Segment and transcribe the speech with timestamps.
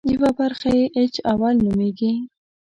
[0.13, 2.13] یوه برخه یې اېچ اول نومېږي.